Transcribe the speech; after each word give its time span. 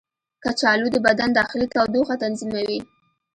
کچالو 0.43 0.87
د 0.93 0.97
بدن 1.07 1.29
داخلي 1.39 1.67
تودوخه 1.73 2.15
تنظیموي. 2.23 2.79